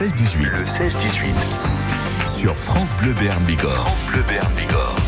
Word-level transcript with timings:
16-18. 0.00 0.42
Le 0.42 0.64
16-18. 0.64 2.28
Sur 2.28 2.56
France 2.56 2.94
Bleu 2.98 3.14
Béarn 3.14 3.44
Bigorre. 3.44 3.72
France 3.72 4.06
Bleu 4.06 4.22
Béarn 4.28 4.54
Bigorre. 4.54 5.07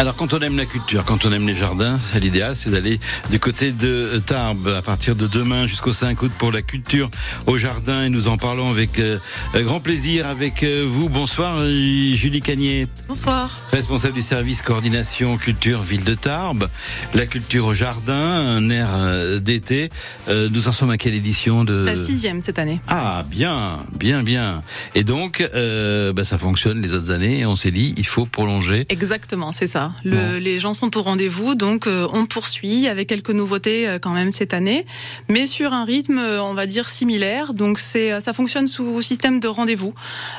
Alors 0.00 0.14
quand 0.14 0.32
on 0.32 0.38
aime 0.38 0.56
la 0.56 0.64
culture, 0.64 1.04
quand 1.04 1.26
on 1.26 1.32
aime 1.32 1.48
les 1.48 1.56
jardins, 1.56 1.98
c'est 1.98 2.20
l'idéal, 2.20 2.54
c'est 2.54 2.70
d'aller 2.70 3.00
du 3.32 3.40
côté 3.40 3.72
de 3.72 4.22
Tarbes 4.24 4.68
à 4.68 4.80
partir 4.80 5.16
de 5.16 5.26
demain 5.26 5.66
jusqu'au 5.66 5.92
5 5.92 6.22
août 6.22 6.30
pour 6.38 6.52
la 6.52 6.62
culture 6.62 7.10
au 7.48 7.56
jardin 7.56 8.04
et 8.04 8.08
nous 8.08 8.28
en 8.28 8.36
parlons 8.36 8.70
avec 8.70 9.00
euh, 9.00 9.18
grand 9.56 9.80
plaisir 9.80 10.28
avec 10.28 10.62
euh, 10.62 10.86
vous. 10.88 11.08
Bonsoir 11.08 11.58
Julie 11.66 12.40
Cagnet. 12.40 12.86
Bonsoir. 13.08 13.60
Responsable 13.72 14.14
du 14.14 14.22
service 14.22 14.62
coordination 14.62 15.36
culture 15.36 15.82
ville 15.82 16.04
de 16.04 16.14
Tarbes. 16.14 16.68
La 17.12 17.26
culture 17.26 17.66
au 17.66 17.74
jardin, 17.74 18.14
un 18.14 18.70
air 18.70 18.90
euh, 18.92 19.40
d'été. 19.40 19.88
Euh, 20.28 20.48
nous 20.52 20.68
en 20.68 20.72
sommes 20.72 20.90
à 20.90 20.96
quelle 20.96 21.14
édition 21.14 21.64
de 21.64 21.74
La 21.74 21.96
sixième 21.96 22.40
cette 22.40 22.60
année. 22.60 22.80
Ah 22.86 23.24
bien, 23.28 23.78
bien, 23.98 24.22
bien. 24.22 24.62
Et 24.94 25.02
donc 25.02 25.40
euh, 25.40 26.12
bah, 26.12 26.22
ça 26.22 26.38
fonctionne 26.38 26.80
les 26.80 26.94
autres 26.94 27.10
années 27.10 27.40
et 27.40 27.46
on 27.46 27.56
s'est 27.56 27.72
dit 27.72 27.94
il 27.96 28.06
faut 28.06 28.26
prolonger. 28.26 28.86
Exactement, 28.90 29.50
c'est 29.50 29.66
ça. 29.66 29.87
Le. 30.04 30.38
Les 30.38 30.60
gens 30.60 30.74
sont 30.74 30.96
au 30.96 31.02
rendez-vous, 31.02 31.54
donc 31.54 31.86
euh, 31.86 32.06
on 32.12 32.26
poursuit 32.26 32.88
avec 32.88 33.08
quelques 33.08 33.30
nouveautés 33.30 33.88
euh, 33.88 33.98
quand 33.98 34.12
même 34.12 34.32
cette 34.32 34.54
année, 34.54 34.86
mais 35.28 35.46
sur 35.46 35.72
un 35.72 35.84
rythme, 35.84 36.18
euh, 36.18 36.42
on 36.42 36.54
va 36.54 36.66
dire 36.66 36.88
similaire. 36.88 37.54
Donc 37.54 37.78
c'est, 37.78 38.20
ça 38.20 38.32
fonctionne 38.32 38.66
sous 38.66 39.02
système 39.02 39.40
de 39.40 39.48
rendez-vous. 39.48 39.94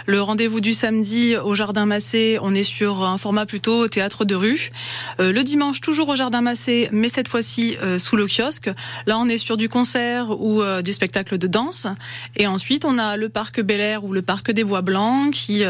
Le 0.06 0.22
rendez-vous 0.22 0.62
du 0.62 0.74
samedi 0.74 1.36
au 1.36 1.56
Jardin 1.56 1.86
Massé, 1.86 2.38
on 2.42 2.56
est 2.56 2.64
sur 2.64 3.04
un 3.04 3.18
format 3.18 3.46
plutôt 3.46 3.88
théâtre 3.88 4.26
de 4.26 4.36
rue. 4.36 4.72
Euh, 5.20 5.32
le 5.32 5.44
dimanche 5.44 5.82
toujours 5.82 6.10
au 6.10 6.16
Jardin 6.16 6.42
Massé, 6.42 6.90
mais 6.92 7.10
cette 7.10 7.28
fois-ci 7.28 7.78
sous 7.98 8.16
le 8.16 8.26
kiosque. 8.28 8.70
Là, 9.06 9.18
on 9.18 9.28
est 9.28 9.38
sur 9.38 9.58
du 9.58 9.70
concert 9.70 10.30
ou 10.32 10.62
du 10.84 10.94
spectacle 10.94 11.38
de 11.38 11.48
danse. 11.48 11.88
Et 12.36 12.48
ensuite, 12.48 12.86
on 12.86 12.98
a 12.98 13.18
le 13.18 13.30
parc 13.30 13.62
Bel 13.62 13.80
Air 13.80 14.04
ou 14.04 14.14
le 14.14 14.22
parc 14.22 14.52
des 14.52 14.64
Bois 14.64 14.82
Blancs 14.82 15.32
qui 15.32 15.64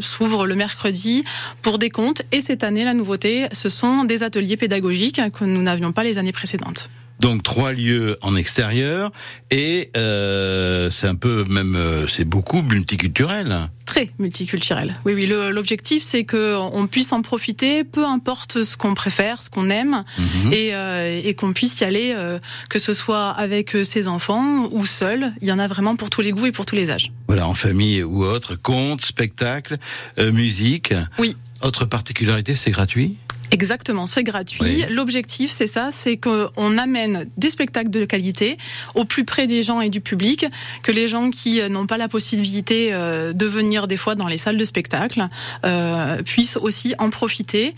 s'ouvre 0.00 0.46
le 0.46 0.54
mercredi 0.54 1.24
pour 1.62 1.78
des 1.78 1.90
comptes. 1.90 2.22
Et 2.32 2.40
cette 2.40 2.64
année, 2.64 2.81
la 2.84 2.94
nouveauté, 2.94 3.46
ce 3.52 3.68
sont 3.68 4.04
des 4.04 4.22
ateliers 4.22 4.56
pédagogiques 4.56 5.20
que 5.32 5.44
nous 5.44 5.62
n'avions 5.62 5.92
pas 5.92 6.02
les 6.02 6.18
années 6.18 6.32
précédentes. 6.32 6.90
Donc 7.22 7.44
trois 7.44 7.72
lieux 7.72 8.16
en 8.22 8.34
extérieur 8.34 9.12
et 9.52 9.90
euh, 9.96 10.90
c'est 10.90 11.06
un 11.06 11.14
peu 11.14 11.44
même 11.48 11.76
euh, 11.76 12.08
c'est 12.08 12.24
beaucoup 12.24 12.62
multiculturel. 12.62 13.68
Très 13.86 14.10
multiculturel. 14.18 14.96
Oui, 15.04 15.12
oui. 15.14 15.26
L'objectif, 15.26 16.02
c'est 16.02 16.24
que 16.24 16.56
on 16.56 16.88
puisse 16.88 17.12
en 17.12 17.22
profiter, 17.22 17.84
peu 17.84 18.04
importe 18.04 18.64
ce 18.64 18.76
qu'on 18.76 18.94
préfère, 18.94 19.40
ce 19.40 19.50
qu'on 19.50 19.70
aime, 19.70 20.02
Mhm. 20.18 20.52
et, 20.52 20.74
euh, 20.74 21.20
et 21.22 21.34
qu'on 21.34 21.52
puisse 21.52 21.78
y 21.80 21.84
aller, 21.84 22.12
euh, 22.16 22.40
que 22.68 22.80
ce 22.80 22.92
soit 22.92 23.30
avec 23.30 23.76
euh, 23.76 23.84
ses 23.84 24.08
enfants 24.08 24.66
ou 24.72 24.84
seul. 24.84 25.32
Il 25.42 25.46
y 25.48 25.52
en 25.52 25.60
a 25.60 25.68
vraiment 25.68 25.94
pour 25.94 26.10
tous 26.10 26.22
les 26.22 26.32
goûts 26.32 26.46
et 26.46 26.52
pour 26.52 26.66
tous 26.66 26.74
les 26.74 26.90
âges. 26.90 27.12
Voilà, 27.28 27.46
en 27.46 27.54
famille 27.54 28.02
ou 28.02 28.24
autre, 28.24 28.56
contes, 28.56 29.04
spectacles, 29.04 29.76
euh, 30.18 30.32
musique. 30.32 30.92
Oui. 31.20 31.36
Autre 31.62 31.84
particularité, 31.84 32.56
c'est 32.56 32.72
gratuit? 32.72 33.14
Exactement, 33.52 34.06
c'est 34.06 34.24
gratuit. 34.24 34.60
Oui. 34.62 34.84
L'objectif, 34.90 35.50
c'est 35.50 35.66
ça, 35.66 35.90
c'est 35.92 36.16
qu'on 36.16 36.78
amène 36.78 37.26
des 37.36 37.50
spectacles 37.50 37.90
de 37.90 38.06
qualité 38.06 38.56
au 38.94 39.04
plus 39.04 39.24
près 39.24 39.46
des 39.46 39.62
gens 39.62 39.82
et 39.82 39.90
du 39.90 40.00
public, 40.00 40.46
que 40.82 40.90
les 40.90 41.06
gens 41.06 41.28
qui 41.28 41.60
euh, 41.60 41.68
n'ont 41.68 41.86
pas 41.86 41.98
la 41.98 42.08
possibilité 42.08 42.90
euh, 42.92 43.34
de 43.34 43.46
venir 43.46 43.88
des 43.88 43.98
fois 43.98 44.14
dans 44.14 44.26
les 44.26 44.38
salles 44.38 44.56
de 44.56 44.64
spectacle 44.64 45.28
euh, 45.66 46.22
puissent 46.22 46.56
aussi 46.56 46.94
en 46.98 47.10
profiter, 47.10 47.74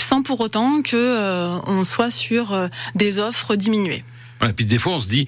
sans 0.00 0.22
pour 0.22 0.40
autant 0.40 0.82
que 0.82 0.96
euh, 0.96 1.56
on 1.66 1.84
soit 1.84 2.10
sur 2.10 2.68
des 2.96 3.20
offres 3.20 3.54
diminuées. 3.54 4.04
Et 4.48 4.52
puis 4.52 4.64
des 4.64 4.78
fois, 4.78 4.94
on 4.94 5.00
se 5.00 5.08
dit 5.08 5.26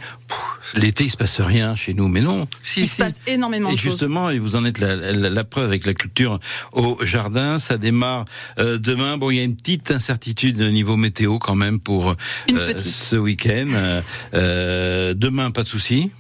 l'été 0.75 1.05
il 1.05 1.11
se 1.11 1.17
passe 1.17 1.41
rien 1.41 1.75
chez 1.77 1.95
nous, 1.95 2.09
mais 2.09 2.21
non. 2.21 2.49
Si, 2.63 2.81
Il 2.81 2.85
si. 2.85 2.91
se 2.91 2.97
passe 2.97 3.15
énormément 3.27 3.71
Et 3.71 3.75
de 3.75 3.79
choses. 3.79 3.93
justement, 3.93 4.31
et 4.31 4.39
vous 4.39 4.57
en 4.57 4.65
êtes 4.65 4.79
la, 4.79 4.97
la- 4.97 5.31
la 5.31 5.45
preuve 5.45 5.67
avec 5.67 5.87
la 5.87 5.95
culture 5.95 6.41
au 6.73 6.99
jardin, 7.05 7.59
ça 7.59 7.77
démarre 7.79 8.25
euh, 8.59 8.79
demain. 8.79 9.17
Bon, 9.17 9.31
il 9.31 9.37
y 9.37 9.41
a 9.41 9.45
une 9.45 9.57
petite 9.57 9.91
incertitude 9.91 10.61
au 10.61 10.71
niveau 10.71 10.97
météo 10.97 11.39
quand 11.39 11.55
même 11.55 11.79
pour 11.79 12.11
euh, 12.11 12.15
ce 12.77 13.17
week-end. 13.17 13.69
Euh, 13.75 14.01
euh, 14.35 15.15
demain, 15.15 15.51
pas 15.51 15.63
de 15.63 15.69
souci. 15.69 16.11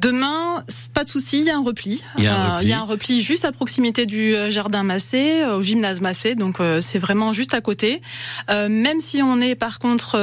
Demain, 0.00 0.64
pas 0.94 1.04
de 1.04 1.10
souci, 1.10 1.40
il 1.40 1.46
y 1.46 1.50
a 1.50 1.56
un 1.56 1.62
repli. 1.62 2.02
Il 2.16 2.24
y 2.24 2.26
a 2.26 2.34
un 2.34 2.36
Euh, 2.36 2.54
repli. 2.54 2.66
il 2.66 2.70
y 2.70 2.72
a 2.72 2.80
un 2.80 2.84
repli 2.84 3.22
juste 3.22 3.44
à 3.44 3.52
proximité 3.52 4.06
du 4.06 4.34
euh, 4.34 4.50
jardin 4.50 4.82
Massé, 4.82 5.42
euh, 5.42 5.56
au 5.56 5.62
gymnase 5.62 6.00
Massé, 6.00 6.34
donc 6.34 6.58
euh, 6.60 6.80
c'est 6.80 6.98
vraiment 6.98 7.32
juste 7.32 7.52
à 7.54 7.60
côté. 7.60 8.00
Euh, 8.50 8.68
même 8.68 9.00
si 9.00 9.22
on 9.22 9.40
est 9.40 9.54
par 9.54 9.78
contre 9.78 10.16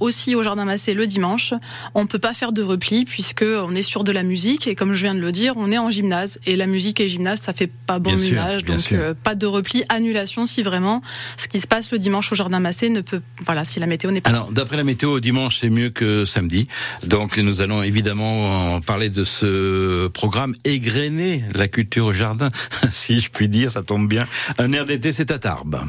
aussi 0.00 0.34
au 0.34 0.42
jardin 0.42 0.64
Massé 0.64 0.94
le 0.94 1.06
dimanche, 1.06 1.54
on 1.94 2.06
peut 2.06 2.18
pas 2.18 2.34
faire 2.34 2.52
de 2.52 2.62
repli 2.62 3.04
puisque 3.04 3.42
on 3.44 3.74
est 3.74 3.82
sur 3.82 4.04
de 4.04 4.12
la 4.12 4.22
musique 4.22 4.66
et 4.68 4.74
comme 4.74 4.94
je 4.94 5.02
viens 5.02 5.14
de 5.14 5.20
le 5.20 5.32
dire, 5.32 5.54
on 5.56 5.70
est 5.72 5.78
en 5.78 5.90
gymnase 5.90 6.38
et 6.46 6.54
la 6.56 6.66
musique 6.66 7.00
et 7.00 7.08
gymnase 7.08 7.40
ça 7.40 7.52
fait 7.52 7.70
pas 7.86 7.98
bon 7.98 8.14
Bien 8.14 8.30
ménage, 8.30 8.64
donc 8.64 8.94
pas 9.24 9.34
de 9.34 9.46
repli, 9.46 9.84
annulation 9.88 10.46
si 10.46 10.62
vraiment 10.62 11.02
ce 11.36 11.48
qui 11.48 11.60
se 11.60 11.66
passe 11.66 11.90
le 11.90 11.98
dimanche 11.98 12.30
au 12.32 12.34
jardin 12.34 12.60
Massé 12.60 12.90
ne 12.90 13.00
peut, 13.00 13.20
voilà, 13.44 13.64
si 13.64 13.80
la 13.80 13.86
météo 13.86 14.10
n'est 14.10 14.20
pas 14.20 14.30
Alors, 14.30 14.52
d'après 14.52 14.76
la 14.76 14.84
météo, 14.84 15.18
dimanche, 15.20 15.58
c'est 15.60 15.70
mieux 15.70 15.90
que 15.90 16.24
samedi. 16.24 16.68
Donc, 17.06 17.38
nous 17.38 17.60
allons 17.60 17.82
évidemment 17.82 18.74
en 18.76 18.80
parler 18.80 19.08
de 19.10 19.15
ce 19.24 20.08
programme 20.08 20.54
égrener 20.64 21.44
la 21.54 21.68
culture 21.68 22.06
au 22.06 22.12
jardin, 22.12 22.48
si 22.90 23.20
je 23.20 23.30
puis 23.30 23.48
dire, 23.48 23.70
ça 23.70 23.82
tombe 23.82 24.08
bien. 24.08 24.26
Un 24.58 24.72
air 24.72 24.86
d'été, 24.86 25.12
c'est 25.12 25.30
à 25.30 25.38
Tarbes. 25.38 25.80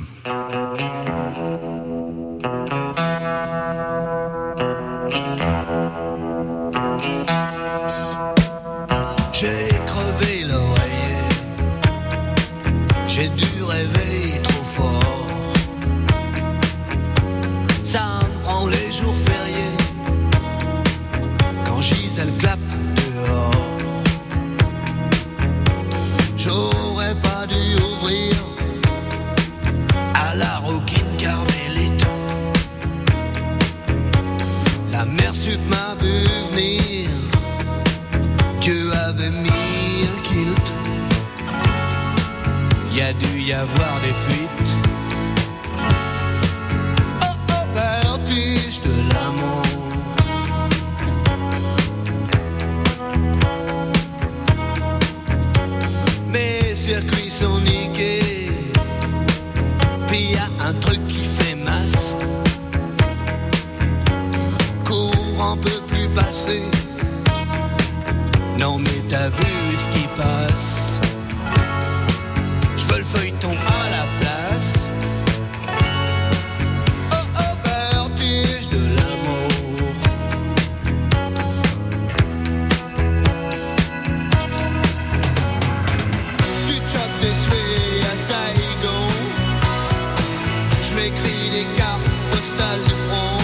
M'écris 91.27 91.50
des 91.50 91.65
cartes 91.77 92.01
postales 92.31 92.83
du 92.85 92.91
front 92.91 93.38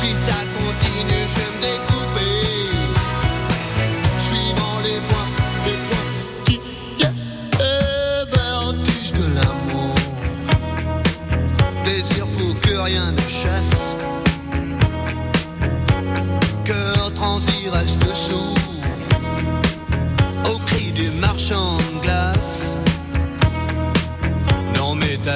Si 0.00 0.10
ça 0.26 0.38
continue 0.56 1.26
je 1.28 1.56
me 1.56 1.62
découper 1.62 1.91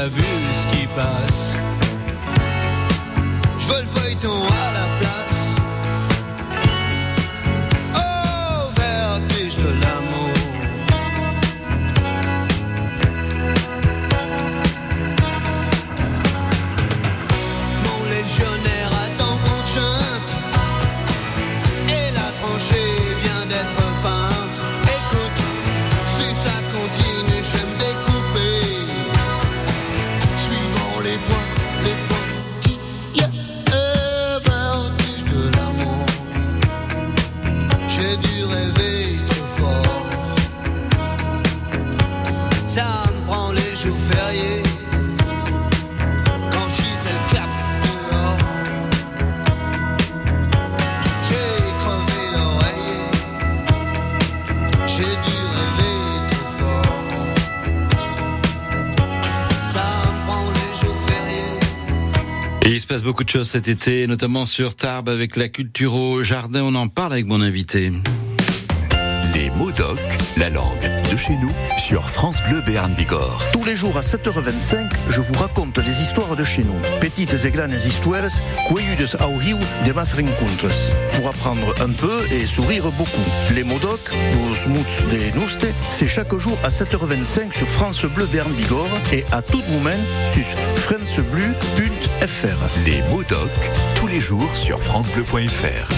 vu 0.08 0.22
ce 0.22 0.76
qui 0.76 0.86
passe. 0.88 1.35
Beaucoup 63.06 63.22
de 63.22 63.28
choses 63.28 63.48
cet 63.48 63.68
été, 63.68 64.08
notamment 64.08 64.46
sur 64.46 64.74
Tarbes 64.74 65.08
avec 65.08 65.36
la 65.36 65.48
culture 65.48 65.94
au 65.94 66.24
jardin. 66.24 66.64
On 66.64 66.74
en 66.74 66.88
parle 66.88 67.12
avec 67.12 67.26
mon 67.26 67.40
invité. 67.40 67.92
Les 69.32 69.48
mots 69.50 69.70
la 70.36 70.50
langue 70.50 70.95
de 71.10 71.16
chez 71.16 71.34
nous, 71.34 71.52
sur 71.78 72.10
France 72.10 72.42
Bleu 72.48 72.60
Béarn 72.60 72.92
Bigorre. 72.94 73.44
Tous 73.52 73.64
les 73.64 73.76
jours 73.76 73.96
à 73.96 74.00
7h25, 74.00 74.90
je 75.08 75.20
vous 75.20 75.34
raconte 75.34 75.78
les 75.78 76.02
histoires 76.02 76.34
de 76.36 76.44
chez 76.44 76.64
nous. 76.64 76.76
Petites 77.00 77.44
et 77.44 77.50
grandes 77.50 77.72
histoires, 77.72 78.30
cueillidas 78.68 79.16
au 79.20 79.36
rio 79.36 79.58
de 79.86 79.92
mas 79.92 80.14
rencontres. 80.14 80.72
Pour 81.12 81.28
apprendre 81.28 81.74
un 81.80 81.90
peu 81.90 82.26
et 82.32 82.46
sourire 82.46 82.90
beaucoup. 82.92 83.24
Les 83.54 83.64
modoc, 83.64 84.00
los 84.12 84.68
muts 84.68 84.84
de 85.10 85.38
Nouste, 85.38 85.66
c'est 85.90 86.08
chaque 86.08 86.34
jour 86.36 86.56
à 86.62 86.68
7h25 86.68 87.52
sur 87.56 87.68
France 87.68 88.04
Bleu 88.04 88.26
Béarn 88.26 88.52
Bigorre 88.52 88.86
et 89.12 89.24
à 89.32 89.42
tout 89.42 89.62
moment 89.70 89.90
sur 90.32 90.44
francebleu.fr. 90.76 92.84
Les 92.84 93.02
mots 93.10 93.24
doc, 93.24 93.50
tous 93.96 94.06
les 94.06 94.20
jours 94.20 94.56
sur 94.56 94.80
FranceBleu.fr. 94.80 95.92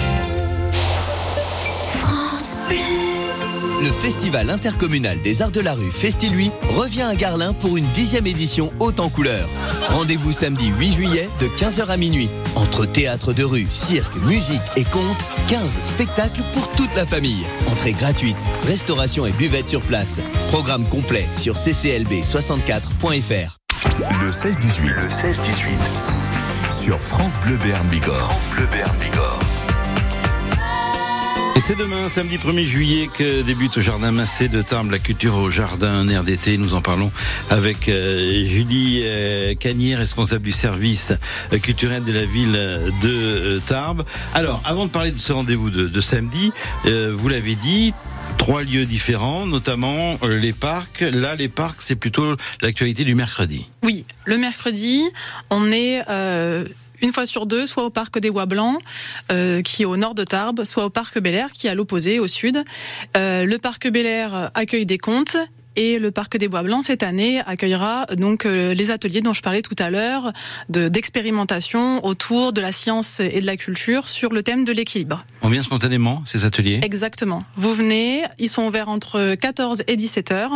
Le 3.81 3.91
Festival 3.91 4.49
intercommunal 4.49 5.21
des 5.21 5.41
arts 5.41 5.51
de 5.51 5.61
la 5.61 5.73
rue 5.73 5.91
Festi-Lui 5.91 6.51
revient 6.69 7.03
à 7.03 7.15
Garlin 7.15 7.53
pour 7.53 7.77
une 7.77 7.87
dixième 7.91 8.27
édition 8.27 8.73
haute 8.79 8.99
en 8.99 9.07
couleurs. 9.07 9.47
Rendez-vous 9.87 10.33
samedi 10.33 10.73
8 10.77 10.91
juillet 10.91 11.29
de 11.39 11.47
15h 11.47 11.87
à 11.87 11.95
minuit. 11.95 12.29
Entre 12.55 12.85
théâtre 12.85 13.31
de 13.31 13.45
rue, 13.45 13.67
cirque, 13.71 14.17
musique 14.17 14.59
et 14.75 14.83
contes, 14.83 15.23
15 15.47 15.79
spectacles 15.79 16.43
pour 16.51 16.69
toute 16.71 16.93
la 16.95 17.05
famille. 17.05 17.45
Entrée 17.67 17.93
gratuite, 17.93 18.35
restauration 18.65 19.25
et 19.25 19.31
buvette 19.31 19.69
sur 19.69 19.81
place. 19.81 20.19
Programme 20.49 20.83
complet 20.89 21.25
sur 21.33 21.55
cclb64.fr. 21.55 23.59
Le 23.99 24.29
16-18. 24.29 24.95
Le 24.95 25.07
16-18. 25.07 26.81
Sur 26.83 26.99
France 26.99 27.39
Bleu 27.45 27.55
Béarn 27.57 27.87
Bigorre. 27.87 28.17
France 28.17 28.49
Bleu 28.49 28.67
Béarn 28.71 28.97
Bigorre. 28.97 29.38
Et 31.59 31.61
c'est 31.61 31.75
demain, 31.75 32.07
samedi 32.07 32.37
1er 32.37 32.63
juillet, 32.63 33.09
que 33.13 33.41
débute 33.41 33.75
au 33.75 33.81
Jardin 33.81 34.11
Massé 34.11 34.47
de 34.47 34.61
Tarbes 34.61 34.91
la 34.91 34.97
culture 34.97 35.35
au 35.35 35.49
jardin, 35.49 36.07
un. 36.07 36.57
Nous 36.57 36.73
en 36.73 36.79
parlons 36.79 37.11
avec 37.49 37.89
euh, 37.89 38.45
Julie 38.45 39.01
euh, 39.03 39.55
Cagnier, 39.55 39.95
responsable 39.95 40.43
du 40.43 40.53
service 40.53 41.11
euh, 41.51 41.57
culturel 41.57 42.05
de 42.05 42.13
la 42.13 42.23
ville 42.23 42.53
de 43.01 43.59
Tarbes. 43.65 44.05
Alors, 44.33 44.61
avant 44.63 44.85
de 44.85 44.89
parler 44.89 45.11
de 45.11 45.17
ce 45.17 45.33
rendez-vous 45.33 45.69
de, 45.69 45.99
samedi, 45.99 46.53
vous 46.85 47.27
l'avez 47.27 47.55
dit, 47.55 47.93
trois 48.37 48.63
lieux 48.63 48.85
différents, 48.85 49.45
notamment 49.45 50.17
les 50.23 50.53
parcs. 50.53 51.01
Là, 51.01 51.35
les 51.35 51.49
parcs, 51.49 51.81
c'est 51.81 51.95
plutôt 51.95 52.35
l'actualité 52.61 53.03
du 53.03 53.15
mercredi. 53.15 53.69
Oui, 53.83 54.05
le 54.25 54.37
mercredi, 54.37 55.03
on 55.49 55.71
est 55.71 56.01
euh, 56.09 56.63
une 57.01 57.13
fois 57.13 57.25
sur 57.25 57.45
deux, 57.45 57.65
soit 57.65 57.85
au 57.85 57.89
parc 57.89 58.19
des 58.19 58.31
Bois 58.31 58.45
Blancs, 58.45 58.79
euh, 59.31 59.61
qui 59.61 59.83
est 59.83 59.85
au 59.85 59.97
nord 59.97 60.15
de 60.15 60.23
Tarbes, 60.23 60.63
soit 60.63 60.85
au 60.85 60.89
parc 60.89 61.19
Bel 61.19 61.35
Air, 61.35 61.51
qui 61.51 61.67
est 61.67 61.69
à 61.69 61.75
l'opposé, 61.75 62.19
au 62.19 62.27
sud. 62.27 62.63
Euh, 63.17 63.45
le 63.45 63.57
parc 63.57 63.87
Bel 63.89 64.05
Air 64.05 64.51
accueille 64.53 64.85
des 64.85 64.97
contes. 64.97 65.37
Et 65.75 65.99
le 65.99 66.11
parc 66.11 66.37
des 66.37 66.47
Bois 66.47 66.63
Blancs 66.63 66.83
cette 66.85 67.03
année 67.03 67.41
accueillera 67.45 68.05
donc 68.17 68.45
euh, 68.45 68.73
les 68.73 68.91
ateliers 68.91 69.21
dont 69.21 69.33
je 69.33 69.41
parlais 69.41 69.61
tout 69.61 69.75
à 69.79 69.89
l'heure 69.89 70.31
de 70.69 70.89
d'expérimentation 70.89 72.03
autour 72.05 72.53
de 72.53 72.61
la 72.61 72.71
science 72.71 73.19
et 73.19 73.41
de 73.41 73.45
la 73.45 73.55
culture 73.55 74.07
sur 74.07 74.33
le 74.33 74.43
thème 74.43 74.65
de 74.65 74.71
l'équilibre. 74.71 75.25
On 75.41 75.49
vient 75.49 75.63
spontanément, 75.63 76.23
ces 76.25 76.45
ateliers? 76.45 76.79
Exactement. 76.83 77.43
Vous 77.55 77.73
venez, 77.73 78.23
ils 78.39 78.49
sont 78.49 78.63
ouverts 78.63 78.89
entre 78.89 79.35
14 79.35 79.83
et 79.87 79.95
17 79.95 80.31
heures. 80.31 80.51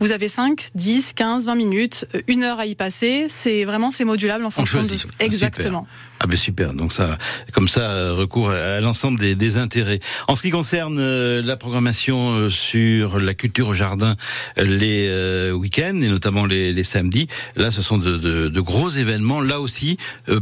Vous 0.00 0.12
avez 0.12 0.28
5, 0.28 0.70
10, 0.74 1.12
15, 1.14 1.46
20 1.46 1.54
minutes, 1.54 2.06
une 2.26 2.42
heure 2.42 2.60
à 2.60 2.66
y 2.66 2.74
passer. 2.74 3.26
C'est 3.28 3.64
vraiment 3.64 3.90
c'est 3.90 4.04
modulable 4.04 4.44
en 4.44 4.50
fonction 4.50 4.82
de 4.82 4.88
exactement. 5.20 5.86
Ah 6.15 6.15
ben 6.26 6.36
super, 6.36 6.72
donc 6.74 6.92
ça, 6.92 7.18
comme 7.52 7.68
ça, 7.68 7.90
euh, 7.90 8.14
recours 8.14 8.50
à 8.50 8.80
l'ensemble 8.80 9.18
des, 9.18 9.34
des 9.34 9.58
intérêts. 9.58 10.00
En 10.28 10.36
ce 10.36 10.42
qui 10.42 10.50
concerne 10.50 10.98
euh, 10.98 11.42
la 11.42 11.56
programmation 11.56 12.32
euh, 12.34 12.50
sur 12.50 13.18
la 13.18 13.34
culture 13.34 13.68
au 13.68 13.74
jardin 13.74 14.16
les 14.56 15.50
week-ends 15.52 15.96
et 16.00 16.08
notamment 16.08 16.46
les, 16.46 16.72
les 16.72 16.84
samedis, 16.84 17.28
là 17.56 17.70
ce 17.70 17.82
sont 17.82 17.98
de, 17.98 18.16
de- 18.16 18.48
de 18.48 18.60
gros 18.60 18.90
événements. 18.90 19.40
Là 19.40 19.60
aussi, 19.60 19.96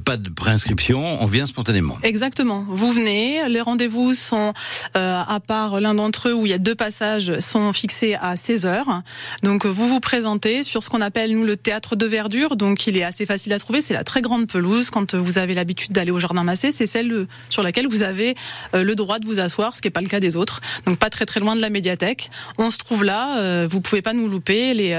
pas 0.05 0.17
de 0.17 0.29
préinscription, 0.31 1.23
on 1.23 1.27
vient 1.27 1.47
spontanément. 1.47 1.97
Exactement. 2.03 2.65
Vous 2.69 2.93
venez, 2.93 3.49
les 3.49 3.61
rendez-vous 3.61 4.15
sont, 4.15 4.53
euh, 4.97 5.23
à 5.27 5.41
part 5.41 5.81
l'un 5.81 5.95
d'entre 5.95 6.29
eux 6.29 6.35
où 6.35 6.47
il 6.47 6.51
y 6.51 6.55
a 6.55 6.59
deux 6.59 6.75
passages, 6.75 7.39
sont 7.41 7.73
fixés 7.73 8.15
à 8.21 8.37
16 8.37 8.67
heures. 8.67 9.03
Donc 9.43 9.67
vous 9.67 9.89
vous 9.89 10.01
présentez 10.01 10.63
sur 10.63 10.83
ce 10.83 10.89
qu'on 10.89 11.01
appelle 11.01 11.33
nous 11.33 11.45
le 11.45 11.57
théâtre 11.57 11.97
de 11.97 12.07
verdure. 12.07 12.57
Donc 12.57 12.87
il 12.87 12.97
est 12.97 13.03
assez 13.05 13.27
facile 13.27 13.53
à 13.53 13.59
trouver. 13.59 13.81
C'est 13.81 13.95
la 13.95 14.05
très 14.05 14.23
grande 14.23 14.47
pelouse 14.47 14.91
quand 14.91 15.15
vous 15.15 15.39
avez 15.39 15.55
l'habitude 15.65 15.93
d'aller 15.93 16.11
au 16.11 16.21
jardin 16.21 16.45
massé. 16.45 16.73
C'est 16.73 16.87
celle 16.87 17.11
euh, 17.13 17.27
sur 17.49 17.63
laquelle 17.63 17.87
vous 17.89 18.03
avez 18.03 18.35
euh, 18.75 18.85
le 18.85 18.95
droit 18.95 19.19
de 19.19 19.27
vous 19.27 19.41
asseoir, 19.41 19.75
ce 19.75 19.81
qui 19.81 19.87
n'est 19.89 19.93
pas 19.93 20.03
le 20.03 20.09
cas 20.09 20.21
des 20.21 20.37
autres. 20.37 20.61
Donc 20.87 20.99
pas 20.99 21.11
très 21.11 21.25
très 21.25 21.41
loin 21.41 21.57
de 21.57 21.61
la 21.61 21.71
médiathèque. 21.71 22.31
On 22.59 22.71
se 22.71 22.79
trouve 22.79 23.03
là. 23.05 23.39
euh, 23.39 23.67
vous 23.69 23.81
pouvez 23.81 24.03
pas 24.03 24.13
nous 24.13 24.29
louper. 24.29 24.75
Les 24.75 24.95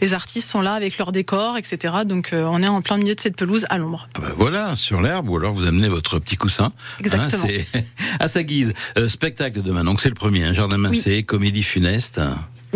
les 0.00 0.14
artistes 0.14 0.48
sont 0.48 0.60
là 0.60 0.74
avec 0.74 0.96
leur 0.98 1.12
décor, 1.12 1.58
etc. 1.58 1.94
Donc 2.06 2.30
on 2.32 2.62
est 2.62 2.68
en 2.68 2.80
plein 2.82 2.96
milieu 2.96 3.14
de 3.14 3.20
cette 3.20 3.36
pelouse 3.36 3.66
à 3.68 3.78
l'ombre. 3.78 4.08
Ah 4.14 4.20
ben 4.20 4.32
voilà, 4.36 4.76
sur 4.76 5.00
l'herbe, 5.00 5.28
ou 5.28 5.36
alors 5.36 5.52
vous 5.52 5.66
amenez 5.66 5.88
votre 5.88 6.18
petit 6.18 6.36
coussin. 6.36 6.72
Exactement. 7.00 7.44
Hein, 7.44 7.62
c'est 7.72 7.84
à 8.20 8.28
sa 8.28 8.42
guise. 8.42 8.72
Euh, 8.98 9.08
spectacle 9.08 9.62
demain, 9.62 9.84
donc 9.84 10.00
c'est 10.00 10.08
le 10.08 10.14
premier, 10.14 10.44
hein, 10.44 10.52
Jardin 10.52 10.78
Massé, 10.78 11.22
comédie 11.22 11.62
funeste. 11.62 12.20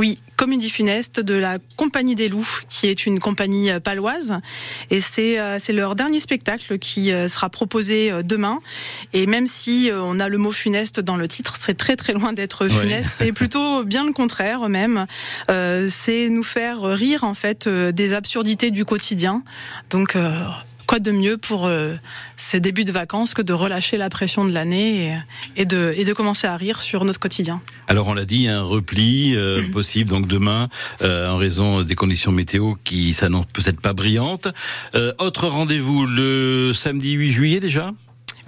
Oui, 0.01 0.19
Comédie 0.37 0.71
funeste 0.71 1.21
de 1.21 1.35
la 1.35 1.59
Compagnie 1.77 2.15
des 2.15 2.31
Loups, 2.31 2.61
qui 2.71 2.87
est 2.87 3.05
une 3.05 3.19
compagnie 3.19 3.71
euh, 3.71 3.81
paloise. 3.81 4.39
Et 4.89 5.03
c'est 5.03 5.39
euh, 5.39 5.59
c'est 5.61 5.75
leur 5.75 5.95
dernier 5.95 6.21
spectacle 6.21 6.79
qui 6.79 7.13
euh, 7.13 7.29
sera 7.29 7.51
proposé 7.51 8.11
demain. 8.25 8.61
Et 9.13 9.27
même 9.27 9.47
si 9.47 9.91
on 9.93 10.19
a 10.19 10.31
le 10.31 10.39
mot 10.39 10.53
funeste 10.53 11.01
dans 11.01 11.17
le 11.17 11.29
titre, 11.29 11.57
c'est 11.61 11.77
très 11.77 11.97
très 11.97 12.15
loin 12.15 12.33
d'être 12.33 12.67
funeste. 12.67 13.11
C'est 13.19 13.33
plutôt 13.33 13.85
bien 13.85 14.07
le 14.07 14.15
contraire 14.15 14.71
même. 14.71 15.05
Euh, 15.51 15.89
c'est 15.91 16.31
nous 16.31 16.45
faire 16.45 16.81
rire 16.81 17.25
en 17.25 17.35
fait 17.35 17.69
des 17.69 18.15
absurdités 18.15 18.71
du 18.71 18.87
quotidien. 18.87 19.43
Donc 19.91 20.17
euh, 20.17 20.33
quoi 20.91 20.99
de 20.99 21.13
mieux 21.13 21.39
pour 21.39 21.67
euh, 21.69 21.95
ces 22.37 22.59
débuts 22.59 22.83
de 22.83 22.91
vacances 22.91 23.33
que 23.33 23.43
de 23.43 23.53
relâcher 23.53 23.97
la 23.97 24.11
pression 24.11 24.45
de 24.45 24.51
l'année 24.53 25.15
et, 25.55 25.63
et 25.63 25.65
de, 25.65 25.95
et 25.97 26.05
de 26.05 26.13
commencer 26.13 26.49
à 26.49 26.57
rire 26.57 26.81
sur 26.81 27.05
notre 27.05 27.21
quotidien? 27.21 27.63
Alors 27.87 28.09
on 28.09 28.15
l'a 28.15 28.25
dit, 28.25 28.49
un 28.49 28.63
repli 28.63 29.37
euh, 29.37 29.63
Mhm. 29.63 29.71
possible 29.71 30.11
donc 30.11 30.27
demain 30.27 30.69
euh, 31.03 31.31
en 31.31 31.37
raison 31.37 31.83
des 31.83 31.95
conditions 31.95 32.33
météo 32.33 32.75
qui 32.83 33.13
s'annoncent 33.13 33.47
peut-être 33.53 33.81
pas 33.81 33.93
brillantes. 33.93 34.49
Autre 35.21 35.47
rendez-vous 35.47 36.07
le 36.07 36.73
samedi 36.75 37.13
8 37.13 37.31
juillet 37.31 37.61
déjà? 37.61 37.93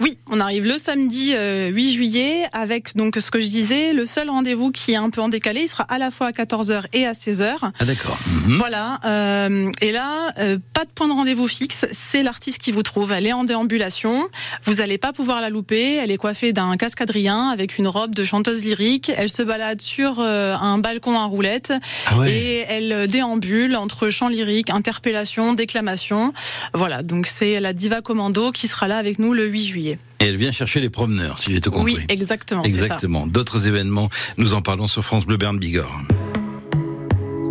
Oui, 0.03 0.17
on 0.29 0.41
arrive 0.41 0.65
le 0.67 0.77
samedi 0.77 1.31
euh, 1.33 1.69
8 1.69 1.93
juillet 1.93 2.43
avec 2.51 2.97
donc 2.97 3.15
ce 3.15 3.31
que 3.31 3.39
je 3.39 3.47
disais, 3.47 3.93
le 3.93 4.05
seul 4.05 4.29
rendez-vous 4.29 4.69
qui 4.69 4.91
est 4.91 4.97
un 4.97 5.09
peu 5.09 5.21
en 5.21 5.29
décalé, 5.29 5.61
il 5.61 5.67
sera 5.69 5.83
à 5.85 5.97
la 5.97 6.11
fois 6.11 6.27
à 6.27 6.31
14h 6.31 6.83
et 6.91 7.07
à 7.07 7.13
16h. 7.13 7.53
Ah 7.61 7.85
d'accord. 7.85 8.19
Mhm. 8.27 8.57
Voilà, 8.57 8.99
euh, 9.05 9.71
et 9.79 9.93
là, 9.93 10.33
euh, 10.39 10.57
pas 10.73 10.83
de 10.83 10.89
point 10.93 11.07
de 11.07 11.13
rendez-vous 11.13 11.47
fixe, 11.47 11.85
c'est 11.93 12.21
l'artiste 12.21 12.57
qui 12.57 12.73
vous 12.73 12.83
trouve. 12.83 13.13
Elle 13.13 13.25
est 13.27 13.31
en 13.31 13.45
déambulation, 13.45 14.27
vous 14.65 14.81
allez 14.81 14.97
pas 14.97 15.13
pouvoir 15.13 15.39
la 15.39 15.49
louper, 15.49 15.93
elle 15.93 16.11
est 16.11 16.17
coiffée 16.17 16.51
d'un 16.51 16.75
casque 16.75 16.99
Adrien 16.99 17.47
avec 17.47 17.77
une 17.77 17.87
robe 17.87 18.13
de 18.13 18.25
chanteuse 18.25 18.65
lyrique, 18.65 19.09
elle 19.15 19.29
se 19.29 19.41
balade 19.41 19.81
sur 19.81 20.17
euh, 20.19 20.53
un 20.55 20.79
balcon 20.79 21.17
à 21.17 21.23
roulettes 21.23 21.71
Ah 22.07 22.17
ouais. 22.17 22.29
et 22.29 22.65
elle 22.67 23.07
déambule 23.07 23.77
entre 23.77 24.09
chant 24.09 24.27
lyrique, 24.27 24.69
interpellation, 24.69 25.53
déclamation. 25.53 26.33
Voilà, 26.73 27.03
donc 27.03 27.25
c'est 27.25 27.61
la 27.61 27.71
diva 27.71 28.01
commando 28.01 28.51
qui 28.51 28.67
sera 28.67 28.89
là 28.89 28.97
avec 28.97 29.17
nous 29.17 29.31
le 29.31 29.45
8 29.45 29.63
juillet. 29.65 29.92
Et 30.19 30.25
elle 30.25 30.37
vient 30.37 30.51
chercher 30.51 30.79
les 30.79 30.89
promeneurs, 30.89 31.39
si 31.39 31.53
j'ai 31.53 31.61
tout 31.61 31.71
compris. 31.71 31.95
Oui, 31.97 32.05
exactement, 32.09 32.63
c'est 32.63 32.71
ça. 32.71 32.83
Exactement. 32.85 33.27
D'autres 33.27 33.67
événements, 33.67 34.09
nous 34.37 34.53
en 34.53 34.61
parlons 34.61 34.87
sur 34.87 35.03
France 35.03 35.25
Bleu 35.25 35.37
Berne 35.37 35.59
Bigorre. 35.59 36.01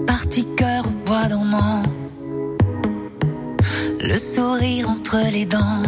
Parti 0.06 0.46
cœur 0.56 0.86
au 0.86 0.90
bois 1.04 1.28
dormant, 1.28 1.82
le 4.00 4.16
sourire 4.16 4.88
entre 4.88 5.18
les 5.32 5.44
dents. 5.44 5.82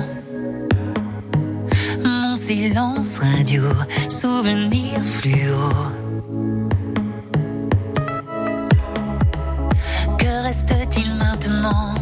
Mon 2.04 2.34
silence 2.34 3.18
radio, 3.18 3.62
souvenir 4.10 5.02
fluo. 5.02 5.70
Que 10.18 10.42
reste-t-il 10.42 11.14
maintenant? 11.14 11.94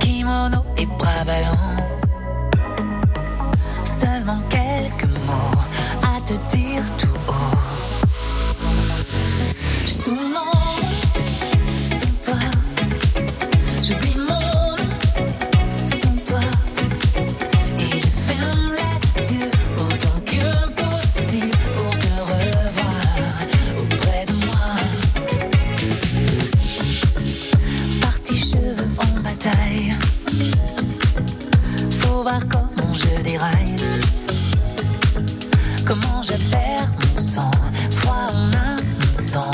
Kimono 0.00 0.64
et 0.78 0.86
bras 0.86 1.24
ballants. 1.24 1.85
Comment 35.86 36.20
je 36.20 36.32
perds 36.50 36.90
mon 37.00 37.16
sang, 37.16 37.50
froid 37.90 38.26
en 38.32 38.52
un 38.56 38.76
instant. 39.08 39.50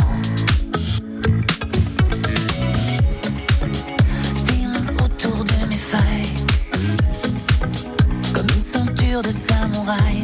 Dis-moi 4.45 5.05
autour 5.05 5.45
de 5.45 5.67
mes 5.69 5.75
failles, 5.75 6.37
comme 8.33 8.47
une 8.57 8.63
ceinture 8.63 9.21
de 9.21 9.31
samouraï. 9.31 10.22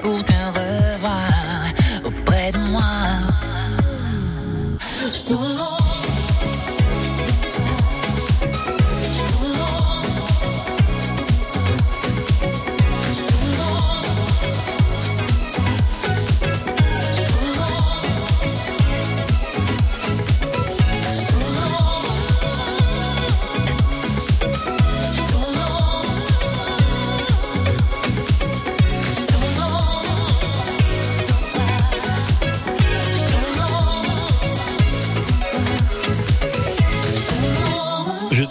Pour 0.00 0.24
te 0.24 0.32
revoir 0.32 1.31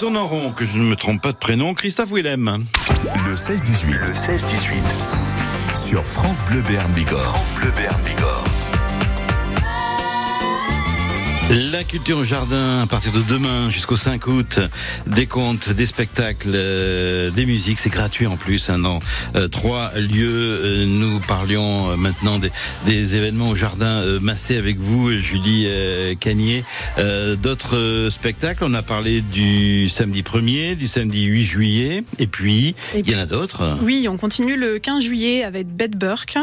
tourne 0.02 0.18
en 0.18 0.26
rond, 0.26 0.52
que 0.52 0.66
je 0.66 0.80
ne 0.80 0.84
me 0.86 0.96
trompe 0.96 1.22
pas 1.22 1.32
de 1.32 1.38
prénom, 1.38 1.76
Christophe 1.76 2.12
Willem. 2.12 2.64
Le 3.28 3.36
16-18. 3.36 4.00
Le 4.00 4.14
16-18. 4.14 5.78
Sur 5.80 6.04
France 6.04 6.44
Bleu 6.46 6.64
Béarn 6.64 6.92
Bigorre. 6.94 7.20
France 7.22 7.54
Bleu 7.54 7.72
Bigorre. 8.04 8.44
La 11.52 11.84
culture 11.84 12.20
au 12.20 12.24
jardin 12.24 12.84
à 12.84 12.88
partir 12.88 13.12
de 13.12 13.22
demain 13.24 13.70
jusqu'au 13.70 13.98
5 13.98 14.26
août. 14.28 14.60
Des 15.06 15.26
contes, 15.26 15.70
des 15.70 15.86
spectacles, 15.86 16.52
euh, 16.54 17.30
des 17.30 17.46
musiques, 17.46 17.78
c'est 17.78 17.90
gratuit 17.90 18.26
en 18.26 18.38
plus. 18.38 18.70
Hein, 18.70 18.80
dans 18.80 19.00
euh, 19.36 19.50
trois 19.50 19.92
lieux, 19.96 20.60
Euh, 20.64 20.86
nous 20.86 21.20
parlions 21.20 21.92
euh, 21.92 21.96
maintenant 21.98 22.40
des, 22.40 22.52
des 22.86 23.18
événements 23.18 23.50
au 23.50 23.56
jardin 23.56 24.02
euh, 24.02 24.20
Massé 24.22 24.58
avec 24.58 24.80
vous, 24.80 25.12
Julie 25.12 25.66
euh, 25.68 26.16
Cagnier. 26.16 26.64
Euh, 26.98 27.36
D'autres 27.36 27.78
euh, 27.78 28.10
spectacles, 28.10 28.64
on 28.64 28.74
a 28.74 28.82
parlé 28.82 29.22
du 29.22 29.90
samedi 29.90 30.22
1er, 30.22 30.76
du 30.76 30.88
samedi 30.88 31.24
8 31.24 31.44
juillet, 31.44 32.04
et 32.20 32.28
puis 32.28 32.76
Et 32.94 33.00
il 33.00 33.10
y 33.10 33.16
en 33.16 33.20
a 33.20 33.26
d'autres. 33.26 33.78
Oui, 33.82 34.08
on 34.10 34.18
continue 34.18 34.58
le 34.58 34.80
15 34.80 35.04
juillet 35.04 35.44
avec 35.44 35.68
Beth 35.68 35.98
Burke. 35.98 36.38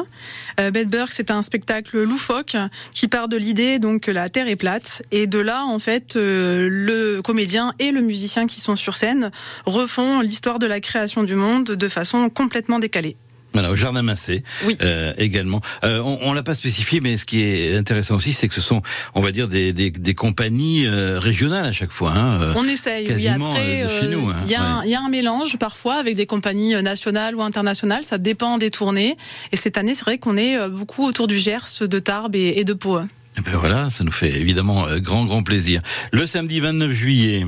Euh, 0.58 0.70
Beth 0.70 0.88
Burke, 0.88 1.12
c'est 1.12 1.30
un 1.30 1.42
spectacle 1.42 2.02
loufoque 2.02 2.56
qui 2.92 3.08
part 3.08 3.28
de 3.28 3.36
l'idée 3.36 3.78
donc 3.78 4.02
que 4.02 4.10
la 4.10 4.28
Terre 4.28 4.48
est 4.48 4.56
plate 4.56 5.02
et 5.12 5.26
de 5.26 5.38
là 5.38 5.64
en 5.64 5.78
fait 5.78 6.16
euh, 6.16 6.68
le 6.70 7.20
comédien 7.22 7.74
et 7.78 7.90
le 7.90 8.00
musicien 8.00 8.46
qui 8.46 8.60
sont 8.60 8.76
sur 8.76 8.96
scène 8.96 9.30
refont 9.66 10.20
l'histoire 10.20 10.58
de 10.58 10.66
la 10.66 10.80
création 10.80 11.22
du 11.22 11.34
monde 11.34 11.64
de 11.64 11.88
façon 11.88 12.28
complètement 12.30 12.78
décalée. 12.78 13.16
Voilà, 13.54 13.70
au 13.70 13.74
jardin 13.76 14.02
Massé 14.02 14.42
Oui. 14.66 14.76
euh, 14.82 15.12
également. 15.16 15.60
Euh, 15.82 16.00
on, 16.00 16.18
on 16.22 16.32
l'a 16.34 16.42
pas 16.42 16.54
spécifié, 16.54 17.00
mais 17.00 17.16
ce 17.16 17.24
qui 17.24 17.42
est 17.42 17.76
intéressant 17.76 18.16
aussi, 18.16 18.32
c'est 18.34 18.46
que 18.46 18.54
ce 18.54 18.60
sont, 18.60 18.82
on 19.14 19.20
va 19.22 19.32
dire, 19.32 19.48
des, 19.48 19.72
des, 19.72 19.90
des 19.90 20.14
compagnies 20.14 20.86
euh, 20.86 21.18
régionales 21.18 21.64
à 21.66 21.72
chaque 21.72 21.90
fois. 21.92 22.12
Hein. 22.12 22.52
On 22.56 22.64
essaye, 22.68 23.04
oui. 23.04 23.08
quasiment, 23.08 23.50
Après, 23.50 23.84
de 23.84 23.88
chez 23.88 24.08
nous, 24.14 24.28
hein. 24.28 24.36
il 24.44 24.50
y, 24.50 24.54
a 24.54 24.62
un- 24.62 24.78
Ouais. 24.80 24.82
il 24.86 24.90
y 24.90 24.94
a 24.94 25.00
un 25.00 25.08
mélange 25.08 25.56
parfois 25.56 25.94
avec 25.96 26.14
des 26.14 26.26
compagnies 26.26 26.74
nationales 26.82 27.34
ou 27.34 27.42
internationales. 27.42 28.04
Ça 28.04 28.18
dépend 28.18 28.58
des 28.58 28.70
tournées. 28.70 29.16
Et 29.50 29.56
cette 29.56 29.78
année, 29.78 29.94
c'est 29.94 30.04
vrai 30.04 30.18
qu'on 30.18 30.36
est 30.36 30.68
beaucoup 30.68 31.06
autour 31.06 31.26
du 31.26 31.38
Gers, 31.38 31.64
de 31.80 31.98
Tarbes 31.98 32.34
et, 32.36 32.60
et 32.60 32.64
de 32.64 32.74
Pau. 32.74 32.98
Eh 33.38 33.40
ben 33.40 33.56
voilà, 33.56 33.88
ça 33.88 34.04
nous 34.04 34.12
fait 34.12 34.30
évidemment 34.32 34.86
grand 34.98 35.24
grand 35.24 35.42
plaisir. 35.42 35.80
Le 36.12 36.26
samedi 36.26 36.60
29 36.60 36.92
juillet. 36.92 37.46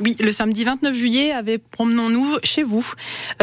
Oui, 0.00 0.16
le 0.18 0.32
samedi 0.32 0.64
29 0.64 0.94
juillet, 0.94 1.30
avec 1.30 1.62
promenons-nous 1.70 2.38
chez 2.42 2.64
vous. 2.64 2.84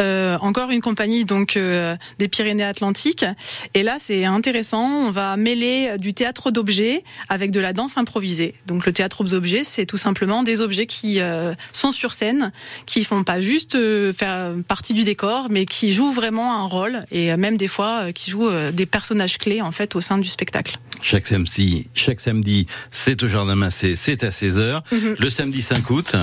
Euh, 0.00 0.36
encore 0.40 0.70
une 0.70 0.82
compagnie 0.82 1.24
donc 1.24 1.56
euh, 1.56 1.96
des 2.18 2.28
Pyrénées-Atlantiques. 2.28 3.24
Et 3.72 3.82
là, 3.82 3.96
c'est 3.98 4.26
intéressant. 4.26 4.86
On 5.06 5.10
va 5.10 5.36
mêler 5.38 5.96
du 5.98 6.12
théâtre 6.12 6.50
d'objets 6.50 7.04
avec 7.30 7.52
de 7.52 7.60
la 7.60 7.72
danse 7.72 7.96
improvisée. 7.96 8.54
Donc 8.66 8.84
le 8.84 8.92
théâtre 8.92 9.24
d'objets, 9.24 9.64
c'est 9.64 9.86
tout 9.86 9.96
simplement 9.96 10.42
des 10.42 10.60
objets 10.60 10.86
qui 10.86 11.20
euh, 11.20 11.54
sont 11.72 11.90
sur 11.90 12.12
scène, 12.12 12.52
qui 12.84 13.04
font 13.04 13.24
pas 13.24 13.40
juste 13.40 13.74
euh, 13.74 14.12
faire 14.12 14.52
partie 14.68 14.92
du 14.92 15.04
décor, 15.04 15.46
mais 15.48 15.64
qui 15.64 15.92
jouent 15.92 16.12
vraiment 16.12 16.54
un 16.54 16.66
rôle 16.66 17.04
et 17.10 17.32
euh, 17.32 17.36
même 17.36 17.56
des 17.56 17.68
fois 17.68 18.02
euh, 18.02 18.12
qui 18.12 18.30
jouent 18.30 18.48
euh, 18.48 18.72
des 18.72 18.86
personnages 18.86 19.38
clés 19.38 19.62
en 19.62 19.72
fait 19.72 19.94
au 19.96 20.00
sein 20.00 20.18
du 20.18 20.28
spectacle. 20.28 20.78
Chaque 21.04 21.26
samedi, 21.26 21.88
chaque 21.94 22.20
samedi, 22.20 22.66
c'est 22.92 23.20
au 23.24 23.28
jardin 23.28 23.56
Massé, 23.56 23.96
c'est 23.96 24.22
à 24.22 24.28
16h. 24.30 24.82
Mhm. 24.92 25.16
Le 25.18 25.30
samedi 25.30 25.60
5 25.60 25.90
août. 25.90 26.14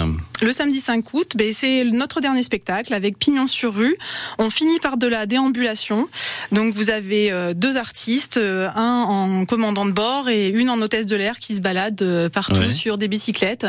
Le 0.41 0.51
samedi 0.53 0.79
5 0.79 1.13
août, 1.13 1.33
ben, 1.35 1.51
c'est 1.53 1.83
notre 1.83 2.21
dernier 2.21 2.43
spectacle 2.43 2.93
avec 2.93 3.19
Pignon 3.19 3.45
sur 3.47 3.75
rue. 3.75 3.97
On 4.37 4.49
finit 4.49 4.79
par 4.79 4.95
de 4.97 5.05
la 5.05 5.25
déambulation. 5.25 6.07
Donc 6.53 6.73
vous 6.73 6.89
avez 6.89 7.29
euh, 7.31 7.53
deux 7.53 7.75
artistes, 7.75 8.37
euh, 8.37 8.69
un 8.73 9.03
en 9.03 9.45
commandant 9.45 9.85
de 9.85 9.91
bord 9.91 10.29
et 10.29 10.47
une 10.47 10.69
en 10.69 10.81
hôtesse 10.81 11.05
de 11.05 11.15
l'air 11.17 11.39
qui 11.39 11.55
se 11.55 11.61
baladent 11.61 12.01
euh, 12.01 12.29
partout 12.29 12.59
Ouais. 12.59 12.71
sur 12.71 12.97
des 12.97 13.07
bicyclettes 13.07 13.67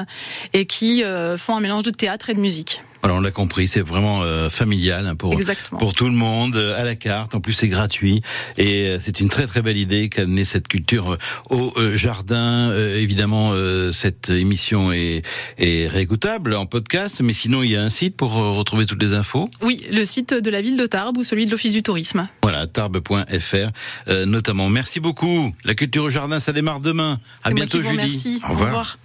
et 0.53 0.65
qui 0.65 1.03
font 1.37 1.57
un 1.57 1.61
mélange 1.61 1.83
de 1.85 1.91
théâtre 1.91 2.31
et 2.31 2.35
de 2.35 2.41
musique. 2.41 2.83
Alors 3.03 3.17
on 3.17 3.21
l'a 3.21 3.31
compris, 3.31 3.67
c'est 3.67 3.81
vraiment 3.81 4.23
euh, 4.23 4.51
familial 4.51 5.07
hein, 5.07 5.15
pour 5.15 5.33
Exactement. 5.33 5.79
pour 5.79 5.95
tout 5.95 6.05
le 6.05 6.13
monde, 6.13 6.57
euh, 6.57 6.79
à 6.79 6.85
la 6.85 6.97
carte. 6.97 7.35
En 7.35 7.41
plus, 7.41 7.55
c'est 7.55 7.69
gratuit 7.69 8.23
et 8.59 8.89
euh, 8.89 8.99
c'est 9.01 9.21
une 9.21 9.29
très 9.31 9.47
très 9.47 9.63
belle 9.63 9.79
idée 9.79 10.09
qu'a 10.11 10.23
amené 10.23 10.45
cette 10.45 10.69
culture 10.69 11.13
euh, 11.13 11.19
au 11.49 11.73
euh, 11.77 11.97
jardin. 11.97 12.71
Euh, 12.71 12.99
évidemment, 12.99 13.53
euh, 13.55 13.91
cette 13.91 14.29
émission 14.29 14.93
est, 14.93 15.23
est 15.59 15.89
réécoutable 15.89 16.55
en 16.55 16.67
podcast, 16.67 17.21
mais 17.23 17.33
sinon 17.33 17.63
il 17.63 17.71
y 17.71 17.77
a 17.77 17.83
un 17.83 17.89
site 17.89 18.17
pour 18.17 18.37
euh, 18.37 18.51
retrouver 18.53 18.85
toutes 18.85 19.03
les 19.03 19.15
infos. 19.15 19.49
Oui, 19.63 19.83
le 19.91 20.05
site 20.05 20.35
de 20.35 20.51
la 20.51 20.61
ville 20.61 20.77
de 20.77 20.87
Tarbes 20.87 21.17
ou 21.17 21.25
celui 21.25 21.47
de 21.47 21.51
l'Office 21.53 21.73
du 21.73 21.83
tourisme. 21.83 22.29
Voilà, 22.43 22.67
tarbes.fr 22.67 23.71
euh, 24.09 24.27
notamment. 24.27 24.69
Merci 24.69 25.01
beaucoup. 25.01 25.53
La 25.65 25.75
culture 25.75 26.05
au 26.05 26.11
jardin, 26.11 26.39
ça 26.39 26.53
démarre 26.53 26.81
demain. 26.81 27.19
À 27.45 27.51
bientôt, 27.51 27.81
Julie. 27.81 27.97
remercie. 27.97 28.41
Au 28.47 28.51
revoir. 28.53 28.99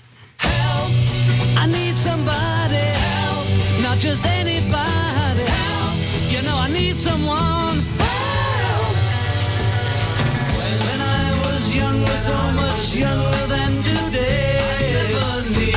I 1.58 1.68
need 1.68 1.98
somebody 1.98 2.36
help, 2.36 2.36
not 2.36 2.55
just 4.06 4.24
anybody 4.28 5.46
help. 5.60 5.98
You 6.30 6.42
know 6.44 6.58
I 6.58 6.70
need 6.72 6.96
someone 6.96 7.78
help. 7.98 8.96
When 10.86 11.00
I 11.02 11.26
was 11.44 11.76
younger, 11.76 12.18
so 12.30 12.38
much 12.62 12.96
younger 12.96 13.46
than 13.54 13.72
today, 13.82 14.62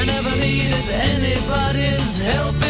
I 0.01 0.05
never, 0.05 0.37
needed 0.37 0.87
anybody's 1.13 2.19
help 2.19 2.68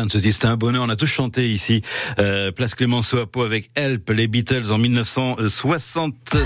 fan 0.00 0.08
se 0.08 0.18
disent 0.18 0.34
c'était 0.34 0.46
un 0.46 0.56
bonheur. 0.56 0.82
On 0.84 0.88
a 0.88 0.96
tous 0.96 1.06
chanté 1.06 1.50
ici. 1.50 1.82
Euh, 2.18 2.52
Place 2.52 2.74
Clémenceau 2.74 3.18
à 3.18 3.26
Pau 3.26 3.42
avec 3.42 3.70
Help, 3.74 4.08
les 4.10 4.28
Beatles 4.28 4.70
en 4.70 4.78
1960. 4.78 6.36